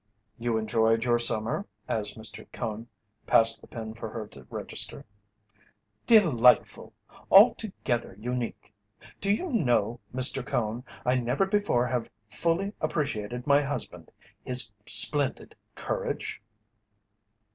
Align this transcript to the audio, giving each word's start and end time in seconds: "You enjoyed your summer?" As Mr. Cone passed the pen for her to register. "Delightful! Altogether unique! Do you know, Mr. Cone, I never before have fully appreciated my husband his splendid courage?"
"You 0.39 0.57
enjoyed 0.57 1.03
your 1.05 1.19
summer?" 1.19 1.67
As 1.87 2.15
Mr. 2.15 2.51
Cone 2.51 2.87
passed 3.27 3.61
the 3.61 3.67
pen 3.67 3.93
for 3.93 4.09
her 4.09 4.25
to 4.29 4.47
register. 4.49 5.05
"Delightful! 6.07 6.91
Altogether 7.29 8.15
unique! 8.19 8.73
Do 9.19 9.31
you 9.31 9.53
know, 9.53 9.99
Mr. 10.11 10.43
Cone, 10.43 10.83
I 11.05 11.17
never 11.17 11.45
before 11.45 11.85
have 11.85 12.09
fully 12.27 12.73
appreciated 12.81 13.45
my 13.45 13.61
husband 13.61 14.09
his 14.43 14.71
splendid 14.87 15.55
courage?" 15.75 16.41